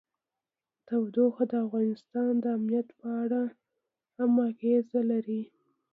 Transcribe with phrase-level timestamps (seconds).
[0.87, 3.41] تودوخه د افغانستان د امنیت په اړه
[4.17, 5.41] هم اغېز لري.